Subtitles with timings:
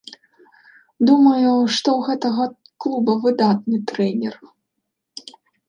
[1.09, 2.43] Думаю, што ў гэтага
[2.87, 4.35] клуба выдатны трэнер.